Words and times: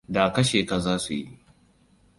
Da 0.09 0.31
kashe 0.33 0.65
ka 0.65 0.79
zasu 0.79 1.13
yi. 1.13 1.27